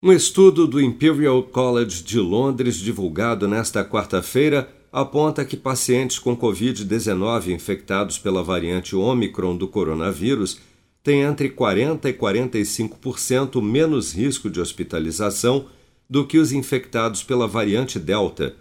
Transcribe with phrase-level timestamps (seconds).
[0.00, 7.48] Um estudo do Imperial College de Londres, divulgado nesta quarta-feira, aponta que pacientes com Covid-19
[7.48, 10.60] infectados pela variante Omicron do coronavírus
[11.02, 15.66] têm entre 40% e 45% menos risco de hospitalização
[16.08, 18.54] do que os infectados pela variante Delta.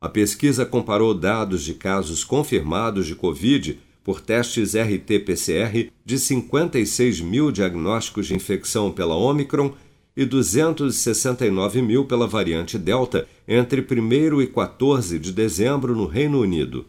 [0.00, 7.52] A pesquisa comparou dados de casos confirmados de Covid por testes RT-PCR de 56 mil
[7.52, 9.72] diagnósticos de infecção pela Omicron
[10.16, 16.86] e 269 mil pela variante Delta entre 1 e 14 de dezembro no Reino Unido.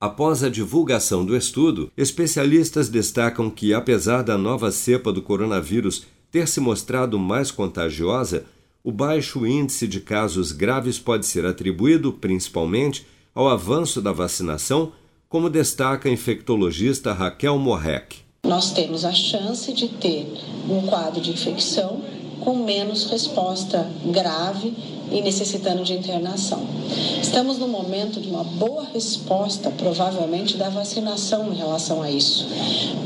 [0.00, 6.46] Após a divulgação do estudo, especialistas destacam que, apesar da nova cepa do coronavírus ter
[6.46, 8.44] se mostrado mais contagiosa,
[8.82, 14.92] o baixo índice de casos graves pode ser atribuído, principalmente, ao avanço da vacinação,
[15.26, 18.18] como destaca a infectologista Raquel Morrec.
[18.44, 20.26] Nós temos a chance de ter
[20.68, 22.04] um quadro de infecção
[22.44, 24.74] com menos resposta grave
[25.10, 26.64] e necessitando de internação.
[27.20, 32.46] Estamos no momento de uma boa resposta, provavelmente, da vacinação em relação a isso.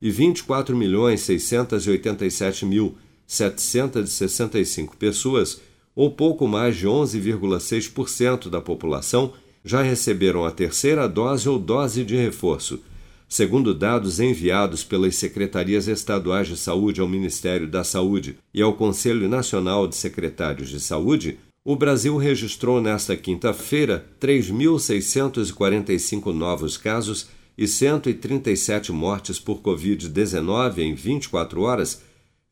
[0.00, 2.94] e 24.687.000
[3.26, 5.60] 765 pessoas,
[5.94, 9.32] ou pouco mais de 11,6% da população,
[9.64, 12.80] já receberam a terceira dose ou dose de reforço.
[13.28, 19.26] Segundo dados enviados pelas secretarias estaduais de saúde ao Ministério da Saúde e ao Conselho
[19.28, 28.92] Nacional de Secretários de Saúde, o Brasil registrou nesta quinta-feira 3.645 novos casos e 137
[28.92, 32.02] mortes por Covid-19 em 24 horas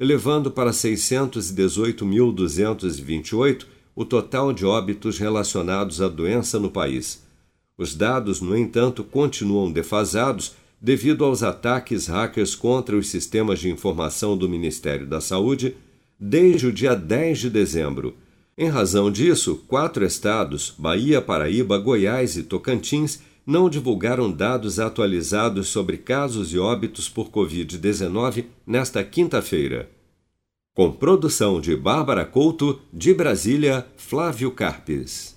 [0.01, 7.23] elevando para 618.228 o total de óbitos relacionados à doença no país.
[7.77, 14.39] Os dados, no entanto, continuam defasados devido aos ataques hackers contra os sistemas de informação
[14.39, 15.77] do Ministério da Saúde
[16.19, 18.17] desde o dia 10 de dezembro.
[18.57, 25.97] Em razão disso, quatro estados, Bahia, Paraíba, Goiás e Tocantins, não divulgaram dados atualizados sobre
[25.99, 29.91] casos e óbitos por Covid-19 nesta quinta-feira.
[30.73, 35.37] Com produção de Bárbara Couto, de Brasília, Flávio Carpes.